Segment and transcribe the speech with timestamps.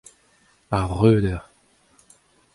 [0.77, 1.43] Ar vreudeur.